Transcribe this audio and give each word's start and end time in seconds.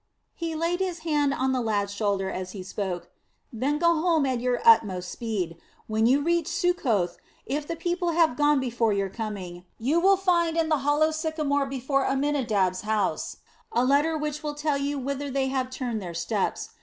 he 0.33 0.55
laid 0.55 0.79
his 0.79 1.01
hand 1.05 1.31
on 1.31 1.51
the 1.51 1.61
lad's 1.61 1.93
shoulder 1.93 2.31
as 2.31 2.53
he 2.53 2.63
spoke 2.63 3.11
"then 3.53 3.77
go 3.77 3.93
home 4.01 4.25
at 4.25 4.39
your 4.39 4.59
utmost 4.65 5.11
speed. 5.11 5.57
When 5.85 6.07
you 6.07 6.21
reach 6.21 6.47
Succoth, 6.47 7.19
if 7.45 7.67
the 7.67 7.75
people 7.75 8.09
have 8.09 8.35
gone 8.35 8.59
before 8.59 8.93
your 8.93 9.11
coming, 9.11 9.63
you 9.77 9.99
will 9.99 10.17
find 10.17 10.57
in 10.57 10.69
the 10.69 10.77
hollow 10.79 11.11
sycamore 11.11 11.67
before 11.67 12.05
Amminadab's 12.07 12.81
house 12.81 13.37
a 13.71 13.85
letter 13.85 14.17
which 14.17 14.41
will 14.41 14.55
tell 14.55 14.75
you 14.79 14.97
whither 14.97 15.29
they 15.29 15.49
have 15.49 15.69
turned 15.69 16.01
their 16.01 16.15
steps. 16.15 16.69